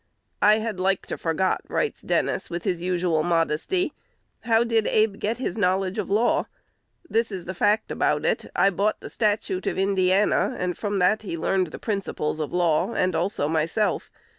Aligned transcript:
"I 0.41 0.55
had 0.55 0.79
like 0.79 1.05
to 1.05 1.15
forgot," 1.15 1.61
writes 1.67 2.01
Dennis, 2.01 2.49
with 2.49 2.63
his 2.63 2.81
usual 2.81 3.21
modesty, 3.21 3.93
"How 4.45 4.63
did 4.63 4.87
Abe 4.87 5.19
get 5.19 5.37
his 5.37 5.59
knowledge 5.59 5.99
of 5.99 6.09
law? 6.09 6.47
This 7.07 7.31
is 7.31 7.45
the 7.45 7.53
fact 7.53 7.91
about 7.91 8.25
it. 8.25 8.47
I 8.55 8.71
bought 8.71 8.99
the 9.01 9.11
'Statute 9.11 9.67
of 9.67 9.77
Indiana,' 9.77 10.55
and 10.57 10.75
from 10.75 10.97
that 10.97 11.21
he 11.21 11.37
learned 11.37 11.67
the 11.67 11.77
principles 11.77 12.39
of 12.39 12.51
law, 12.51 12.95
and 12.95 13.15
also 13.15 13.47
myself. 13.47 14.09